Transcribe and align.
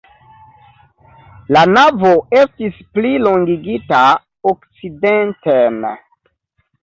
La 1.57 1.61
navo 1.73 2.13
estis 2.37 2.79
plilongigita 2.97 4.01
okcidenten. 4.53 5.77